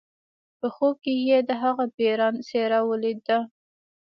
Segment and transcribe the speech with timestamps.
[0.59, 3.37] په خوب کې یې د هغه پیریان څیره ولیده